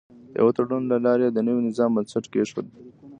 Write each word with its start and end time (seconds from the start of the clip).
د 0.31 0.33
یوه 0.39 0.51
تړون 0.55 0.83
له 0.91 0.97
لارې 1.05 1.25
یې 1.27 1.33
د 1.33 1.39
نوي 1.47 1.61
نظام 1.67 1.89
بنسټ 1.95 2.25
کېښود. 2.33 2.67